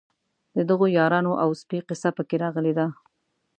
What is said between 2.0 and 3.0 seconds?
په کې راغلې ده.